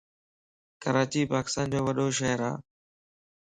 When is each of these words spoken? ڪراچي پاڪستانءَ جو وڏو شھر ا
ڪراچي 0.81 1.21
پاڪستانءَ 1.33 1.69
جو 1.71 1.79
وڏو 1.85 2.07
شھر 2.17 2.39
ا 2.49 2.51